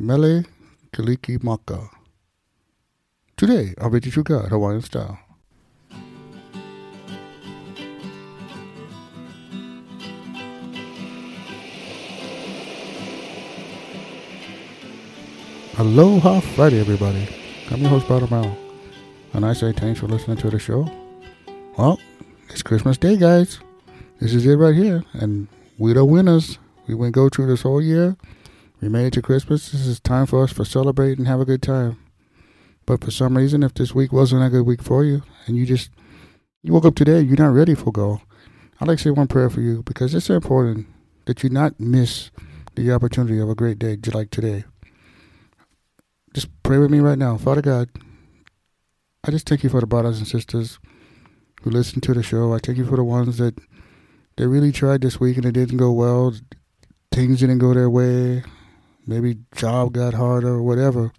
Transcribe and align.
Mele 0.00 0.46
Kalikimaka. 0.94 1.90
Today, 3.36 3.74
I'll 3.78 3.90
read 3.90 4.06
you 4.06 4.12
God 4.22 4.48
Hawaiian 4.48 4.80
style. 4.80 5.18
Aloha 15.78 16.40
Friday, 16.40 16.80
everybody. 16.80 17.28
I'm 17.70 17.82
your 17.82 17.90
host, 17.90 18.06
Brother 18.06 18.26
Mel. 18.30 18.56
And 19.34 19.44
I 19.44 19.52
say 19.52 19.72
thanks 19.72 20.00
for 20.00 20.08
listening 20.08 20.38
to 20.38 20.48
the 20.48 20.58
show. 20.58 20.90
Well, 21.76 22.00
it's 22.48 22.62
Christmas 22.62 22.96
Day, 22.96 23.18
guys. 23.18 23.60
This 24.18 24.32
is 24.32 24.46
it 24.46 24.56
right 24.56 24.74
here. 24.74 25.04
And 25.12 25.46
we're 25.76 25.92
the 25.92 26.06
winners. 26.06 26.58
We 26.86 26.94
went 26.94 27.14
go 27.14 27.28
through 27.28 27.48
this 27.48 27.60
whole 27.62 27.82
year. 27.82 28.16
We 28.80 28.88
made 28.88 29.06
it 29.06 29.12
to 29.14 29.22
Christmas. 29.22 29.70
This 29.70 29.86
is 29.86 30.00
time 30.00 30.24
for 30.24 30.42
us 30.42 30.54
to 30.54 30.64
celebrate 30.64 31.18
and 31.18 31.28
have 31.28 31.40
a 31.40 31.44
good 31.44 31.62
time. 31.62 31.98
But 32.86 33.04
for 33.04 33.10
some 33.10 33.36
reason, 33.36 33.62
if 33.62 33.74
this 33.74 33.94
week 33.94 34.10
wasn't 34.10 34.42
a 34.42 34.48
good 34.48 34.64
week 34.64 34.82
for 34.82 35.04
you, 35.04 35.22
and 35.46 35.56
you 35.56 35.66
just 35.66 35.90
you 36.62 36.72
woke 36.72 36.86
up 36.86 36.94
today, 36.94 37.20
you're 37.20 37.36
not 37.36 37.52
ready 37.52 37.74
for 37.74 37.92
go. 37.92 38.22
I'd 38.80 38.88
like 38.88 38.96
to 38.98 39.04
say 39.04 39.10
one 39.10 39.28
prayer 39.28 39.50
for 39.50 39.60
you 39.60 39.82
because 39.82 40.14
it's 40.14 40.30
important 40.30 40.86
that 41.26 41.42
you 41.42 41.50
not 41.50 41.78
miss 41.78 42.30
the 42.74 42.90
opportunity 42.90 43.38
of 43.38 43.50
a 43.50 43.54
great 43.54 43.78
day 43.78 43.98
like 44.14 44.30
today. 44.30 44.64
Just 46.32 46.48
pray 46.62 46.78
with 46.78 46.90
me 46.90 47.00
right 47.00 47.18
now. 47.18 47.36
Father 47.36 47.62
God, 47.62 47.90
I 49.24 49.30
just 49.30 49.46
thank 49.46 49.62
you 49.62 49.68
for 49.68 49.80
the 49.80 49.86
brothers 49.86 50.18
and 50.18 50.26
sisters 50.26 50.78
who 51.62 51.70
listen 51.70 52.00
to 52.00 52.14
the 52.14 52.22
show. 52.22 52.54
I 52.54 52.58
thank 52.58 52.78
you 52.78 52.86
for 52.86 52.96
the 52.96 53.04
ones 53.04 53.36
that 53.36 53.58
they 54.38 54.46
really 54.46 54.72
tried 54.72 55.02
this 55.02 55.20
week 55.20 55.36
and 55.36 55.44
it 55.44 55.52
didn't 55.52 55.76
go 55.76 55.92
well. 55.92 56.32
Things 57.12 57.40
didn't 57.40 57.58
go 57.58 57.74
their 57.74 57.90
way. 57.90 58.42
Maybe 59.06 59.38
job 59.54 59.94
got 59.94 60.14
harder 60.14 60.48
or 60.48 60.62
whatever. 60.62 61.12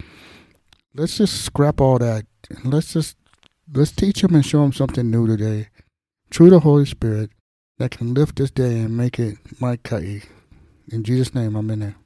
Let's 0.94 1.18
just 1.18 1.44
scrap 1.44 1.80
all 1.80 1.98
that. 1.98 2.26
Let's 2.64 2.92
just 2.92 3.16
let's 3.72 3.92
teach 3.92 4.22
them 4.22 4.34
and 4.34 4.44
show 4.44 4.62
them 4.62 4.72
something 4.72 5.10
new 5.10 5.26
today. 5.26 5.68
Through 6.30 6.50
the 6.50 6.60
Holy 6.60 6.86
Spirit 6.86 7.30
that 7.78 7.90
can 7.90 8.14
lift 8.14 8.36
this 8.36 8.50
day 8.50 8.80
and 8.80 8.96
make 8.96 9.18
it 9.18 9.42
maika'i. 9.60 10.24
In 10.90 11.04
Jesus' 11.04 11.34
name, 11.34 11.56
I'm 11.56 11.70
in 11.70 11.80
there. 11.80 11.96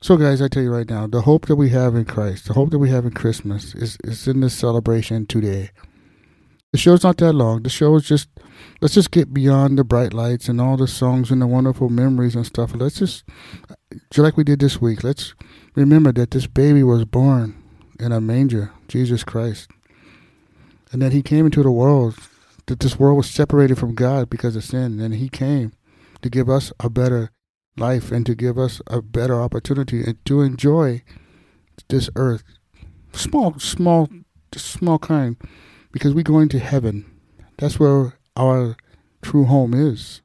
So, 0.00 0.16
guys, 0.16 0.40
I 0.40 0.46
tell 0.48 0.62
you 0.62 0.72
right 0.72 0.88
now, 0.88 1.08
the 1.08 1.22
hope 1.22 1.46
that 1.46 1.56
we 1.56 1.70
have 1.70 1.96
in 1.96 2.04
Christ, 2.04 2.46
the 2.46 2.52
hope 2.52 2.70
that 2.70 2.78
we 2.78 2.90
have 2.90 3.04
in 3.04 3.10
Christmas, 3.10 3.74
is, 3.74 3.98
is 4.04 4.28
in 4.28 4.40
this 4.40 4.54
celebration 4.54 5.26
today. 5.26 5.70
The 6.72 6.78
show's 6.78 7.02
not 7.02 7.16
that 7.16 7.32
long. 7.32 7.62
The 7.62 7.68
show 7.68 7.96
is 7.96 8.06
just, 8.06 8.28
let's 8.80 8.94
just 8.94 9.10
get 9.10 9.34
beyond 9.34 9.78
the 9.78 9.84
bright 9.84 10.12
lights 10.12 10.48
and 10.48 10.60
all 10.60 10.76
the 10.76 10.86
songs 10.86 11.30
and 11.30 11.40
the 11.42 11.46
wonderful 11.46 11.88
memories 11.88 12.34
and 12.34 12.46
stuff. 12.46 12.72
Let's 12.74 12.98
just, 12.98 13.24
just 14.10 14.18
like 14.18 14.36
we 14.36 14.44
did 14.44 14.60
this 14.60 14.80
week, 14.80 15.02
let's 15.02 15.34
remember 15.74 16.12
that 16.12 16.30
this 16.30 16.46
baby 16.46 16.82
was 16.82 17.04
born 17.04 17.62
in 17.98 18.12
a 18.12 18.20
manger, 18.20 18.72
Jesus 18.88 19.24
Christ. 19.24 19.70
And 20.92 21.02
that 21.02 21.12
he 21.12 21.22
came 21.22 21.44
into 21.44 21.62
the 21.62 21.70
world, 21.70 22.16
that 22.66 22.80
this 22.80 22.98
world 22.98 23.18
was 23.18 23.30
separated 23.30 23.78
from 23.78 23.94
God 23.94 24.30
because 24.30 24.56
of 24.56 24.64
sin. 24.64 25.00
And 25.00 25.14
he 25.14 25.28
came 25.28 25.72
to 26.22 26.30
give 26.30 26.48
us 26.48 26.72
a 26.80 26.88
better 26.88 27.30
life 27.76 28.10
and 28.10 28.24
to 28.26 28.34
give 28.34 28.58
us 28.58 28.80
a 28.86 29.02
better 29.02 29.40
opportunity 29.40 30.02
and 30.02 30.24
to 30.24 30.40
enjoy 30.40 31.02
this 31.88 32.10
earth. 32.16 32.42
Small, 33.12 33.58
small, 33.58 34.08
small 34.54 34.98
kind, 34.98 35.36
because 35.92 36.14
we're 36.14 36.22
going 36.22 36.48
to 36.50 36.58
heaven. 36.58 37.04
That's 37.58 37.78
where 37.78 38.18
our 38.38 38.76
true 39.22 39.44
home 39.44 39.74
is. 39.74 40.22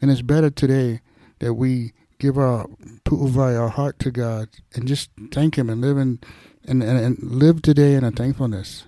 And 0.00 0.10
it's 0.10 0.22
better 0.22 0.50
today 0.50 1.00
that 1.40 1.54
we 1.54 1.92
give 2.18 2.38
our 2.38 2.66
pu'uvai, 3.04 3.58
our 3.58 3.68
heart 3.68 3.98
to 4.00 4.10
God, 4.10 4.48
and 4.74 4.86
just 4.86 5.10
thank 5.32 5.56
Him 5.56 5.68
and 5.68 5.80
live 5.80 5.98
in, 5.98 6.20
and, 6.66 6.82
and, 6.82 6.98
and 6.98 7.18
live 7.20 7.62
today 7.62 7.94
in 7.94 8.04
a 8.04 8.10
thankfulness. 8.10 8.84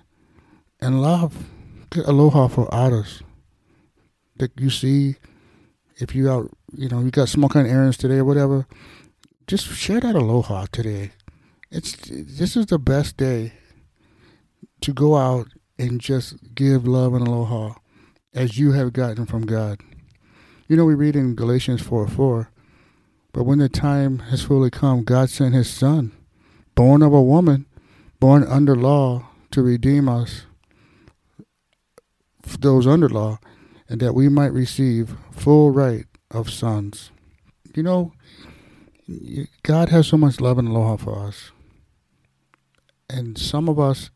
And 0.79 1.01
love, 1.01 1.45
aloha 2.05 2.47
for 2.47 2.73
others 2.73 3.21
that 4.37 4.51
you 4.59 4.69
see 4.69 5.15
if 5.97 6.15
you 6.15 6.29
out, 6.29 6.49
you 6.75 6.89
know, 6.89 6.99
you 7.01 7.11
got 7.11 7.29
small 7.29 7.49
kind 7.49 7.67
of 7.67 7.73
errands 7.73 7.97
today 7.97 8.17
or 8.17 8.25
whatever, 8.25 8.65
just 9.47 9.67
share 9.67 9.99
that 9.99 10.15
aloha 10.15 10.65
today. 10.71 11.11
It's 11.69 11.95
this 12.09 12.57
is 12.57 12.65
the 12.65 12.79
best 12.79 13.17
day 13.17 13.53
to 14.81 14.93
go 14.93 15.15
out 15.15 15.47
and 15.77 16.01
just 16.01 16.55
give 16.55 16.87
love 16.87 17.13
and 17.13 17.27
aloha 17.27 17.75
as 18.33 18.57
you 18.57 18.71
have 18.71 18.93
gotten 18.93 19.25
from 19.25 19.45
God. 19.45 19.79
You 20.67 20.77
know, 20.77 20.85
we 20.85 20.95
read 20.95 21.15
in 21.15 21.35
Galatians 21.35 21.81
4 21.81 22.07
4, 22.07 22.49
but 23.33 23.43
when 23.43 23.59
the 23.59 23.69
time 23.69 24.19
has 24.19 24.43
fully 24.43 24.69
come, 24.69 25.03
God 25.03 25.29
sent 25.29 25.53
his 25.53 25.69
Son, 25.69 26.11
born 26.75 27.01
of 27.01 27.13
a 27.13 27.21
woman, 27.21 27.65
born 28.19 28.43
under 28.43 28.75
law, 28.75 29.27
to 29.51 29.61
redeem 29.61 30.07
us, 30.07 30.43
those 32.59 32.87
under 32.87 33.09
law, 33.09 33.39
and 33.89 33.99
that 33.99 34.13
we 34.13 34.29
might 34.29 34.53
receive 34.53 35.15
full 35.31 35.71
right 35.71 36.05
of 36.29 36.49
sons. 36.49 37.11
You 37.75 37.83
know, 37.83 38.13
God 39.63 39.89
has 39.89 40.07
so 40.07 40.17
much 40.17 40.39
love 40.39 40.57
and 40.57 40.69
aloha 40.69 40.97
for 40.97 41.19
us. 41.27 41.51
And 43.09 43.37
some 43.37 43.67
of 43.67 43.77
us 43.77 44.09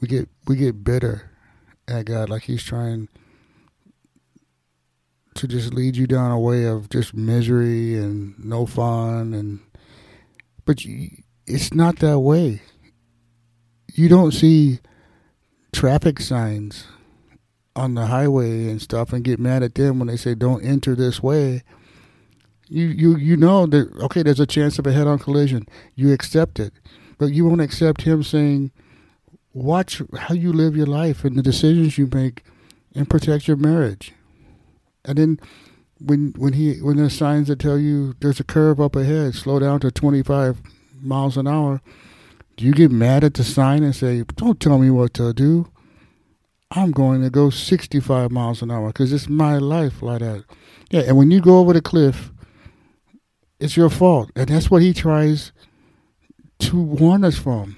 we 0.00 0.08
get 0.08 0.28
we 0.46 0.56
get 0.56 0.84
bitter 0.84 1.30
at 1.88 2.06
God 2.06 2.28
like 2.28 2.42
he's 2.42 2.62
trying 2.62 3.08
to 5.34 5.48
just 5.48 5.72
lead 5.72 5.96
you 5.96 6.06
down 6.06 6.30
a 6.30 6.38
way 6.38 6.64
of 6.66 6.88
just 6.90 7.14
misery 7.14 7.96
and 7.96 8.38
no 8.44 8.66
fun 8.66 9.32
and 9.32 9.60
but 10.64 10.84
you, 10.84 11.10
it's 11.46 11.74
not 11.74 11.98
that 11.98 12.20
way. 12.20 12.62
You 13.92 14.08
don't 14.08 14.32
see 14.32 14.78
traffic 15.72 16.20
signs 16.20 16.86
on 17.74 17.94
the 17.94 18.06
highway 18.06 18.68
and 18.68 18.80
stuff 18.80 19.12
and 19.12 19.24
get 19.24 19.38
mad 19.38 19.62
at 19.62 19.74
them 19.74 19.98
when 19.98 20.08
they 20.08 20.16
say 20.16 20.34
don't 20.34 20.64
enter 20.64 20.94
this 20.94 21.22
way, 21.22 21.62
you 22.68 22.86
you 22.86 23.16
you 23.16 23.36
know 23.36 23.66
that 23.66 23.92
okay, 24.02 24.22
there's 24.22 24.40
a 24.40 24.46
chance 24.46 24.78
of 24.78 24.86
a 24.86 24.92
head-on 24.92 25.18
collision. 25.18 25.66
You 25.94 26.12
accept 26.12 26.58
it, 26.58 26.72
but 27.18 27.26
you 27.26 27.44
won't 27.44 27.60
accept 27.60 28.02
him 28.02 28.22
saying, 28.22 28.70
"Watch 29.52 30.00
how 30.16 30.34
you 30.34 30.52
live 30.52 30.76
your 30.76 30.86
life 30.86 31.24
and 31.24 31.36
the 31.36 31.42
decisions 31.42 31.98
you 31.98 32.08
make, 32.12 32.44
and 32.94 33.10
protect 33.10 33.48
your 33.48 33.56
marriage." 33.56 34.14
And 35.04 35.18
then 35.18 35.40
when 35.98 36.34
when 36.36 36.54
he 36.54 36.80
when 36.80 36.96
there's 36.96 37.16
signs 37.16 37.48
that 37.48 37.58
tell 37.58 37.78
you 37.78 38.14
there's 38.20 38.40
a 38.40 38.44
curve 38.44 38.80
up 38.80 38.96
ahead, 38.96 39.34
slow 39.34 39.58
down 39.58 39.80
to 39.80 39.90
25 39.90 40.60
miles 41.00 41.36
an 41.36 41.46
hour. 41.46 41.80
Do 42.56 42.64
you 42.64 42.72
get 42.72 42.90
mad 42.90 43.24
at 43.24 43.34
the 43.34 43.44
sign 43.44 43.82
and 43.82 43.94
say, 43.94 44.24
"Don't 44.36 44.60
tell 44.60 44.78
me 44.78 44.90
what 44.90 45.14
to 45.14 45.32
do"? 45.32 45.70
I'm 46.74 46.90
going 46.90 47.20
to 47.22 47.30
go 47.30 47.50
65 47.50 48.30
miles 48.30 48.62
an 48.62 48.70
hour 48.70 48.88
because 48.88 49.12
it's 49.12 49.28
my 49.28 49.58
life 49.58 50.02
like 50.02 50.20
that. 50.20 50.44
Yeah, 50.90 51.02
and 51.02 51.16
when 51.18 51.30
you 51.30 51.40
go 51.40 51.58
over 51.58 51.74
the 51.74 51.82
cliff, 51.82 52.32
it's 53.60 53.76
your 53.76 53.90
fault. 53.90 54.30
And 54.34 54.48
that's 54.48 54.70
what 54.70 54.80
he 54.82 54.94
tries 54.94 55.52
to 56.60 56.80
warn 56.80 57.24
us 57.24 57.36
from. 57.36 57.76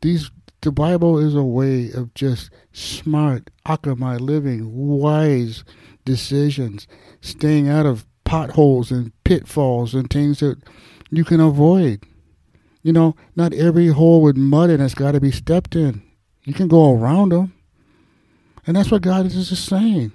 These 0.00 0.30
the 0.60 0.72
Bible 0.72 1.18
is 1.18 1.34
a 1.34 1.42
way 1.42 1.90
of 1.92 2.14
just 2.14 2.50
smart, 2.72 3.50
akamai 3.64 4.20
living, 4.20 4.74
wise 4.74 5.64
decisions, 6.08 6.88
staying 7.20 7.68
out 7.68 7.84
of 7.84 8.06
potholes 8.24 8.90
and 8.90 9.12
pitfalls 9.24 9.94
and 9.94 10.08
things 10.08 10.40
that 10.40 10.56
you 11.10 11.22
can 11.22 11.38
avoid. 11.38 12.04
You 12.82 12.92
know, 12.92 13.14
not 13.36 13.52
every 13.52 13.88
hole 13.88 14.22
with 14.22 14.36
mud 14.36 14.70
in 14.70 14.80
it's 14.80 14.94
got 14.94 15.12
to 15.12 15.20
be 15.20 15.30
stepped 15.30 15.76
in. 15.76 16.02
You 16.44 16.54
can 16.54 16.66
go 16.68 16.94
around 16.94 17.32
them. 17.32 17.52
And 18.66 18.76
that's 18.76 18.90
what 18.90 19.02
God 19.02 19.26
is 19.26 19.48
just 19.48 19.66
saying. 19.66 20.12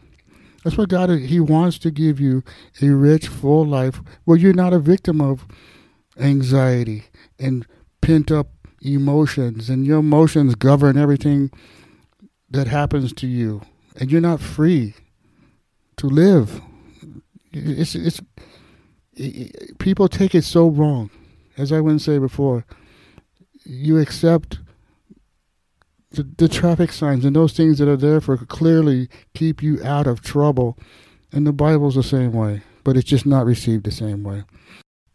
That's 0.63 0.77
what 0.77 0.89
God 0.89 1.09
He 1.09 1.39
wants 1.39 1.77
to 1.79 1.91
give 1.91 2.19
you 2.19 2.43
a 2.81 2.89
rich, 2.89 3.27
full 3.27 3.65
life 3.65 4.01
where 4.23 4.37
you're 4.37 4.53
not 4.53 4.73
a 4.73 4.79
victim 4.79 5.21
of 5.21 5.45
anxiety 6.17 7.05
and 7.37 7.67
pent 8.01 8.31
up 8.31 8.47
emotions, 8.81 9.69
and 9.69 9.85
your 9.85 9.99
emotions 9.99 10.55
govern 10.55 10.97
everything 10.97 11.51
that 12.49 12.67
happens 12.67 13.13
to 13.13 13.27
you, 13.27 13.61
and 13.95 14.11
you're 14.11 14.21
not 14.21 14.39
free 14.39 14.93
to 15.97 16.07
live. 16.07 16.61
It's 17.51 17.95
it's 17.95 18.21
it, 19.15 19.77
people 19.79 20.07
take 20.07 20.35
it 20.35 20.43
so 20.43 20.67
wrong. 20.69 21.09
As 21.57 21.71
I 21.71 21.81
wouldn't 21.81 22.01
say 22.01 22.17
before, 22.17 22.65
you 23.63 23.99
accept 23.99 24.59
the, 26.11 26.27
the 26.37 26.47
traffic 26.47 26.91
signs 26.91 27.25
and 27.25 27.35
those 27.35 27.53
things 27.53 27.77
that 27.77 27.87
are 27.87 27.97
there 27.97 28.21
for 28.21 28.37
clearly 28.37 29.09
keep 29.33 29.61
you 29.61 29.83
out 29.83 30.07
of 30.07 30.21
trouble. 30.21 30.77
And 31.31 31.47
the 31.47 31.53
Bible's 31.53 31.95
the 31.95 32.03
same 32.03 32.31
way, 32.31 32.61
but 32.83 32.95
it's 32.95 33.09
just 33.09 33.25
not 33.25 33.45
received 33.45 33.85
the 33.85 33.91
same 33.91 34.23
way. 34.23 34.43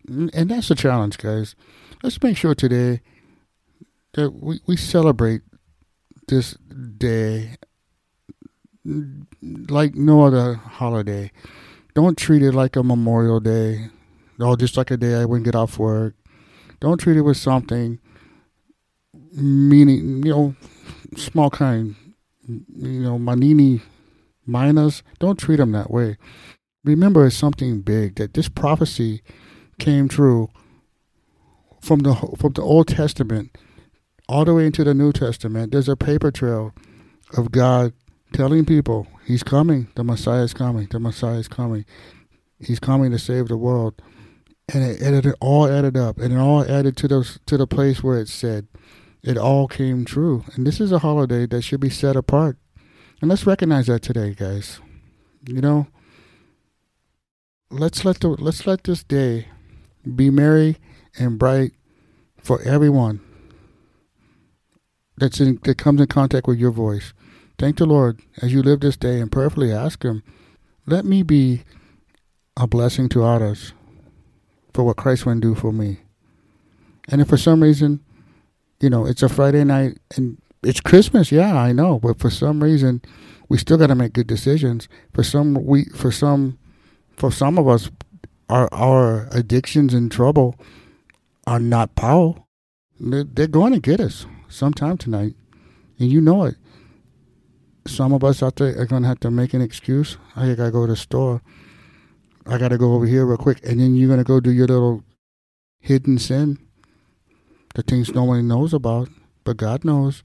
Mm, 0.09 0.31
and 0.35 0.51
that's 0.51 0.69
the 0.69 0.75
challenge, 0.75 1.19
guys. 1.19 1.55
Let's 2.03 2.21
make 2.23 2.37
sure 2.37 2.55
today 2.55 3.01
that 4.15 4.31
we, 4.31 4.61
we 4.67 4.77
celebrate 4.77 5.43
this 6.27 6.53
day 6.55 7.57
like 9.43 9.95
no 9.95 10.23
other 10.23 10.55
holiday. 10.55 11.31
Don't 11.95 12.17
treat 12.17 12.43
it 12.43 12.53
like 12.53 12.77
a 12.77 12.83
Memorial 12.83 13.41
Day. 13.41 13.89
Oh, 14.41 14.57
just 14.57 14.77
like 14.77 14.91
a 14.91 14.97
day 14.97 15.21
I 15.21 15.25
wouldn't 15.25 15.45
get 15.45 15.55
off 15.55 15.79
work. 15.79 16.15
Don't 16.81 16.99
treat 16.99 17.17
it 17.17 17.23
with 17.23 17.37
something 17.37 17.99
meaning, 19.33 20.25
you 20.25 20.33
know, 20.33 20.55
small 21.17 21.51
kind, 21.51 21.97
you 22.47 23.03
know, 23.03 23.19
manini 23.19 23.83
minors. 24.47 25.03
Don't 25.19 25.39
treat 25.39 25.57
them 25.57 25.73
that 25.73 25.91
way. 25.91 26.17
Remember, 26.85 27.27
it's 27.27 27.37
something 27.37 27.81
big 27.81 28.17
that 28.17 28.35
this 28.35 28.49
prophecy 28.49 29.23
came 29.79 30.09
true 30.09 30.49
from 31.81 32.01
the 32.01 32.15
from 32.39 32.53
the 32.53 32.63
Old 32.63 32.89
Testament 32.89 33.57
all 34.29 34.45
the 34.45 34.55
way 34.55 34.67
into 34.67 34.85
the 34.85 34.95
New 34.95 35.13
Testament. 35.13 35.73
There's 35.73 35.89
a 35.89 35.97
paper 35.97 36.31
trail 36.31 36.75
of 37.37 37.51
God 37.51 37.93
telling 38.33 38.65
people 38.65 39.07
He's 39.25 39.43
coming. 39.43 39.89
The 39.95 40.05
Messiah 40.05 40.43
is 40.43 40.55
coming. 40.55 40.89
The 40.91 40.99
Messiah 40.99 41.39
is 41.39 41.49
coming. 41.49 41.85
He's 42.59 42.81
coming 42.81 43.11
to 43.11 43.19
save 43.19 43.49
the 43.49 43.57
world. 43.57 44.01
And 44.73 44.83
it, 44.83 45.01
it, 45.01 45.27
it 45.27 45.35
all 45.41 45.67
added 45.67 45.97
up, 45.97 46.19
and 46.19 46.33
it 46.33 46.39
all 46.39 46.63
added 46.63 46.97
to 46.99 47.09
those 47.09 47.39
to 47.47 47.57
the 47.57 47.67
place 47.67 48.03
where 48.03 48.19
it 48.19 48.29
said, 48.29 48.69
it 49.23 49.37
all 49.37 49.67
came 49.67 50.05
true. 50.05 50.45
And 50.55 50.67
this 50.67 50.81
is 50.81 50.93
a 50.93 51.01
holiday 51.01 51.47
that 51.47 51.63
should 51.63 51.81
be 51.81 51.91
set 51.91 52.17
apart. 52.17 52.57
And 53.21 53.29
let's 53.29 53.47
recognize 53.47 53.87
that 53.87 54.03
today, 54.03 54.35
guys. 54.35 54.81
You 55.47 55.61
know, 55.61 55.87
let's 57.71 58.05
let 58.05 58.21
the 58.21 58.29
let's 58.29 58.67
let 58.67 58.85
this 58.85 59.03
day 59.03 59.49
be 60.15 60.31
merry 60.31 60.77
and 61.19 61.39
bright 61.39 61.73
for 62.43 62.63
everyone 62.63 63.21
that's 65.17 65.41
in 65.41 65.61
that 65.65 65.79
comes 65.79 66.01
in 66.01 66.07
contact 66.07 66.47
with 66.47 66.59
your 66.59 66.71
voice. 66.71 67.13
Thank 67.59 67.79
the 67.79 67.87
Lord 67.87 68.21
as 68.41 68.53
you 68.53 68.63
live 68.63 68.81
this 68.81 68.97
day 68.97 69.21
and 69.21 69.33
prayerfully 69.33 69.73
ask 69.73 70.05
Him, 70.05 70.23
let 70.87 71.05
me 71.05 71.25
be 71.25 71.65
a 72.57 72.69
blessing 72.69 73.09
to 73.11 73.25
others 73.25 73.73
for 74.73 74.85
what 74.85 74.97
Christ 74.97 75.27
went 75.27 75.41
do 75.41 75.57
for 75.57 75.73
me. 75.73 75.99
And 77.09 77.21
if 77.21 77.29
for 77.29 77.37
some 77.37 77.63
reason, 77.63 78.01
you 78.81 78.89
know, 78.89 79.07
it's 79.07 79.25
a 79.25 79.29
Friday 79.29 79.65
night 79.65 79.99
and 80.17 80.41
it's 80.63 80.81
Christmas, 80.81 81.33
yeah, 81.33 81.57
I 81.57 81.73
know, 81.73 81.99
but 81.99 82.21
for 82.21 82.31
some 82.31 82.63
reason, 82.63 83.03
we 83.49 83.59
still 83.59 83.77
got 83.77 83.89
to 83.89 83.95
make 83.95 84.13
good 84.13 84.27
decisions. 84.29 84.89
For 85.13 85.25
some, 85.25 85.55
we 85.55 85.87
for 85.87 86.13
some, 86.13 86.59
for 87.17 87.33
some 87.33 87.59
of 87.59 87.67
us, 87.67 87.91
our 88.49 88.69
our 88.73 89.29
addictions 89.33 89.95
and 89.95 90.13
trouble 90.13 90.55
are 91.47 91.61
not 91.61 91.95
power. 91.97 92.35
They're, 93.01 93.25
they're 93.25 93.47
going 93.47 93.73
to 93.73 93.81
get 93.81 94.01
us 94.01 94.27
sometime 94.49 94.97
tonight, 94.97 95.35
and 95.99 96.11
you 96.11 96.21
know 96.21 96.45
it. 96.45 96.57
Some 97.89 98.13
of 98.13 98.23
us 98.23 98.43
out 98.43 98.57
there 98.57 98.79
are 98.79 98.87
going 98.87 99.03
to 99.03 99.09
have 99.09 99.21
to 99.21 99.31
make 99.31 99.55
an 99.55 99.63
excuse. 99.63 100.19
I 100.37 100.55
got 100.55 100.67
to 100.67 100.71
go 100.71 100.87
to 100.87 100.93
the 100.93 100.97
store. 100.97 101.43
I 102.47 102.59
got 102.59 102.69
to 102.69 102.79
go 102.79 102.95
over 102.95 103.07
here 103.07 103.25
real 103.25 103.39
quick. 103.39 103.65
And 103.65 103.81
then 103.81 103.97
you're 103.97 104.17
to 104.17 104.25
go 104.25 104.41
do 104.41 104.53
your 104.53 104.67
little 104.67 105.03
hidden 105.81 106.19
sin, 106.19 106.59
the 107.75 107.83
things 107.83 108.15
no 108.15 108.25
one 108.25 108.47
knows 108.47 108.75
about, 108.75 109.09
but 109.45 109.57
God 109.57 109.85
knows. 109.85 110.23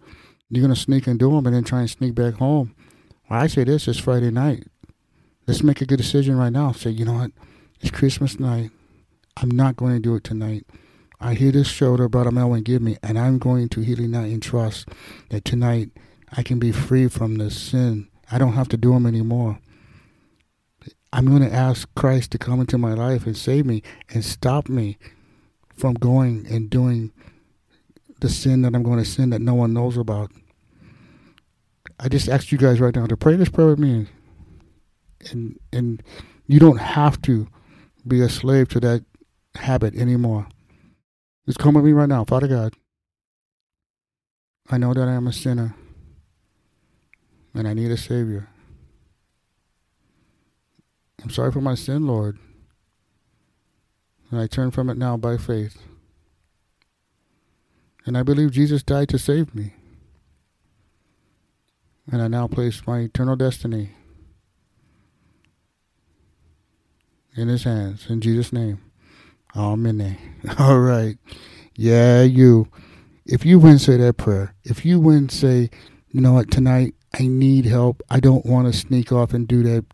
You're 0.50 0.68
to 0.68 0.75
sneak 0.75 1.07
and 1.07 1.18
do 1.18 1.31
them 1.31 1.45
and 1.48 1.56
then 1.56 1.63
try 1.63 1.80
and 1.80 1.89
sneak 1.89 2.13
back 2.15 2.36
home. 2.36 2.75
Well, 3.30 3.39
I 3.39 3.48
say 3.48 3.63
this, 3.63 3.88
it's 3.88 3.98
Friday 3.98 4.30
night. 4.30 4.68
Let's 5.48 5.63
make 5.63 5.81
a 5.81 5.86
good 5.86 5.98
decision 5.98 6.38
right 6.38 6.51
now. 6.51 6.74
Say, 6.74 6.92
you 6.92 7.06
know 7.06 7.13
what? 7.13 7.31
It's 7.81 7.92
Christmas 7.92 8.39
night. 8.39 8.71
I'm 9.38 9.50
not 9.50 9.75
going 9.75 9.94
to 9.94 10.00
do 10.00 10.16
it 10.16 10.24
tonight. 10.24 10.66
I 11.19 11.33
hear 11.33 11.51
this 11.51 11.69
show 11.69 11.98
that 11.98 12.09
Brother 12.09 12.31
Melvin 12.31 12.63
give 12.63 12.81
me, 12.81 12.98
and 13.01 13.18
I'm 13.18 13.39
going 13.39 13.69
to 13.69 13.81
Healing 13.81 14.12
Night 14.12 14.31
and 14.31 14.44
trust 14.44 14.89
that 15.30 15.45
tonight 15.45 15.89
I 16.35 16.44
can 16.44 16.59
be 16.59 16.71
free 16.71 17.07
from 17.07 17.35
this 17.35 17.57
sin. 17.57 18.07
I 18.31 18.38
don't 18.38 18.53
have 18.53 18.69
to 18.69 18.77
do 18.77 18.94
them 18.94 19.06
anymore. 19.06 19.59
I'm 21.12 21.27
going 21.27 21.47
to 21.47 21.56
ask 21.56 21.88
Christ 21.94 22.31
to 22.31 22.39
come 22.39 22.59
into 22.59 22.77
my 22.77 22.94
life 22.94 23.27
and 23.27 23.38
save 23.38 23.68
me 23.68 23.83
and 24.09 24.25
stop 24.25 24.68
me 24.68 24.97
from 25.75 25.94
going 25.94 26.47
and 26.50 26.69
doing 26.69 27.12
the 28.19 28.30
sin 28.30 28.63
that 28.63 28.74
I'm 28.74 28.81
going 28.81 28.97
to 28.97 29.06
sin 29.06 29.30
that 29.30 29.41
no 29.41 29.53
one 29.53 29.74
knows 29.74 29.95
about. 29.95 30.31
I 32.00 32.09
just 32.09 32.27
ask 32.27 32.51
you 32.51 32.57
guys 32.57 32.80
right 32.80 32.95
now 32.95 33.06
to 33.06 33.15
pray 33.15 33.35
this 33.35 33.50
prayer 33.50 33.68
with 33.68 33.80
me. 33.80 34.07
And 35.31 35.59
and 35.71 36.01
you 36.47 36.59
don't 36.59 36.80
have 36.80 37.21
to 37.24 37.47
be 38.07 38.21
a 38.21 38.30
slave 38.30 38.69
to 38.69 38.80
that 38.81 39.06
habit 39.56 39.95
anymore. 39.95 40.47
Just 41.45 41.59
come 41.59 41.75
with 41.75 41.85
me 41.85 41.91
right 41.91 42.09
now, 42.09 42.25
Father 42.25 42.47
God. 42.47 42.74
I 44.69 44.77
know 44.77 44.94
that 44.94 45.07
I 45.07 45.13
am 45.13 45.27
a 45.27 45.33
sinner 45.33 45.75
and 47.54 47.68
I 47.68 47.74
need 47.74 47.92
a 47.92 47.98
Savior. 47.98 48.50
I'm 51.24 51.30
sorry 51.30 51.52
for 51.52 51.62
my 51.62 51.76
sin, 51.76 52.06
Lord. 52.06 52.38
And 54.30 54.40
I 54.40 54.48
turn 54.48 54.72
from 54.72 54.90
it 54.90 54.98
now 54.98 55.16
by 55.16 55.38
faith. 55.38 55.78
And 58.06 58.18
I 58.18 58.24
believe 58.24 58.52
Jesus 58.52 58.84
died 58.84 59.10
to 59.10 59.20
save 59.20 59.56
me. 59.56 59.74
And 62.12 62.22
I 62.22 62.28
now 62.28 62.48
place 62.48 62.86
my 62.86 63.00
eternal 63.00 63.36
destiny 63.36 63.92
in 67.36 67.48
His 67.48 67.64
hands. 67.64 68.08
In 68.10 68.20
Jesus' 68.20 68.52
name. 68.52 68.80
Amen. 69.56 70.18
All 70.60 70.80
right. 70.80 71.18
Yeah, 71.76 72.24
you. 72.24 72.68
If 73.26 73.46
you 73.46 73.60
wouldn't 73.60 73.82
say 73.82 73.96
that 73.98 74.18
prayer, 74.18 74.54
if 74.66 74.84
you 74.84 75.00
wouldn't 75.00 75.32
say, 75.32 75.70
you 76.10 76.20
know 76.20 76.34
what, 76.34 76.52
tonight 76.52 76.96
I 77.13 77.27
need 77.27 77.65
help. 77.65 78.01
I 78.10 78.19
don't 78.19 78.45
want 78.45 78.71
to 78.71 78.77
sneak 78.77 79.12
off 79.12 79.33
and 79.33 79.48
do 79.48 79.63
that 79.63 79.86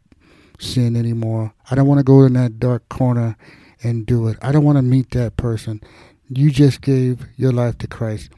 sin 0.57 0.95
anymore. 0.95 1.53
I 1.69 1.75
don't 1.75 1.87
want 1.87 1.99
to 1.99 2.03
go 2.03 2.23
in 2.23 2.33
that 2.33 2.59
dark 2.59 2.87
corner 2.89 3.35
and 3.83 4.05
do 4.05 4.27
it. 4.27 4.37
I 4.41 4.51
don't 4.51 4.63
want 4.63 4.77
to 4.77 4.81
meet 4.81 5.11
that 5.11 5.37
person. 5.37 5.81
You 6.29 6.51
just 6.51 6.81
gave 6.81 7.25
your 7.35 7.51
life 7.51 7.77
to 7.79 7.87
Christ. 7.87 8.31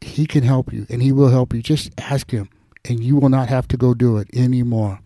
He 0.00 0.26
can 0.26 0.42
help 0.42 0.72
you 0.72 0.86
and 0.90 1.02
He 1.02 1.12
will 1.12 1.30
help 1.30 1.54
you. 1.54 1.62
Just 1.62 1.90
ask 1.98 2.30
Him 2.30 2.48
and 2.84 3.02
you 3.02 3.16
will 3.16 3.28
not 3.28 3.48
have 3.48 3.68
to 3.68 3.76
go 3.76 3.94
do 3.94 4.18
it 4.18 4.28
anymore. 4.34 5.00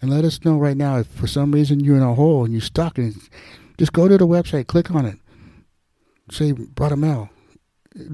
And 0.00 0.10
let 0.10 0.24
us 0.24 0.44
know 0.44 0.58
right 0.58 0.76
now 0.76 0.98
if 0.98 1.06
for 1.06 1.26
some 1.26 1.52
reason 1.52 1.80
you're 1.80 1.96
in 1.96 2.02
a 2.02 2.14
hole 2.14 2.44
and 2.44 2.52
you're 2.52 2.60
stuck 2.60 2.98
and 2.98 3.14
just 3.78 3.92
go 3.92 4.08
to 4.08 4.18
the 4.18 4.26
website, 4.26 4.66
click 4.66 4.90
on 4.90 5.06
it. 5.06 5.18
Say, 6.30 6.52
Brother 6.52 6.96
Mel, 6.96 7.30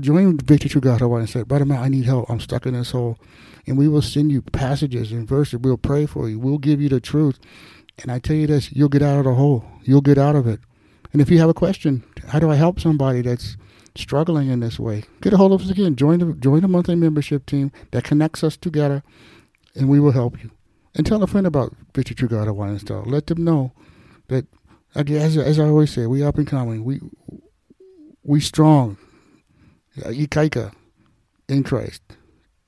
join 0.01 0.39
Victory 0.39 0.71
True 0.71 0.81
God 0.81 1.01
and 1.01 1.29
say, 1.29 1.43
Brother 1.43 1.65
Mel, 1.65 1.83
I 1.83 1.89
need 1.89 2.05
help. 2.05 2.31
I'm 2.31 2.41
stuck 2.41 2.67
in 2.67 2.75
this 2.75 2.91
hole. 2.91 3.19
And 3.67 3.79
we 3.79 3.89
will 3.89 4.03
send 4.03 4.33
you 4.33 4.43
passages 4.43 5.13
and 5.13 5.29
verses. 5.29 5.61
We'll 5.61 5.77
pray 5.77 6.07
for 6.07 6.29
you. 6.29 6.39
We'll 6.39 6.59
give 6.59 6.81
you 6.81 6.89
the 6.89 7.01
truth. 7.01 7.39
And 7.99 8.11
I 8.11 8.19
tell 8.19 8.37
you 8.37 8.47
this, 8.47 8.73
you'll 8.73 8.89
get 8.89 9.03
out 9.03 9.19
of 9.19 9.25
the 9.25 9.35
hole. 9.35 9.65
You'll 9.83 10.01
get 10.01 10.19
out 10.19 10.35
of 10.35 10.47
it. 10.47 10.61
And 11.13 11.21
if 11.21 11.31
you 11.31 11.39
have 11.39 11.49
a 11.49 11.55
question, 11.55 12.03
how 12.29 12.39
do 12.39 12.51
I 12.51 12.57
help 12.57 12.81
somebody 12.81 13.23
that's 13.23 13.57
struggling 13.95 14.49
in 14.49 14.61
this 14.61 14.81
way? 14.81 15.05
Get 15.21 15.33
a 15.33 15.37
hold 15.37 15.53
of 15.53 15.63
us 15.63 15.71
again. 15.71 15.95
Join 15.95 16.19
the 16.19 16.33
join 16.33 16.63
the 16.63 16.69
monthly 16.69 16.95
membership 16.95 17.45
team 17.45 17.71
that 17.91 18.05
connects 18.05 18.43
us 18.43 18.57
together, 18.57 19.03
and 19.75 19.89
we 19.89 20.01
will 20.01 20.13
help 20.13 20.43
you. 20.43 20.51
And 20.95 21.07
tell 21.07 21.23
a 21.23 21.27
friend 21.27 21.47
about 21.47 21.75
God 21.95 22.47
Hawaiian 22.47 22.79
Style. 22.79 23.05
Let 23.07 23.27
them 23.27 23.45
know 23.45 23.73
that 24.29 24.47
as, 24.95 25.37
as 25.37 25.59
I 25.59 25.65
always 25.65 25.93
say, 25.93 26.07
we 26.07 26.23
up 26.23 26.39
and 26.39 26.47
coming. 26.47 26.85
We 26.85 27.01
we 28.23 28.41
strong. 28.41 28.97
Uh, 29.99 30.09
Ikaika 30.09 30.73
in 31.49 31.63
Christ. 31.63 32.03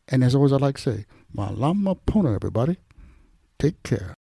And 0.08 0.22
as 0.22 0.34
always, 0.34 0.52
I 0.52 0.56
like 0.56 0.76
to 0.76 0.82
say, 0.82 1.06
Malama 1.34 1.98
Pono, 2.06 2.34
everybody. 2.34 2.76
Take 3.58 3.82
care. 3.82 4.14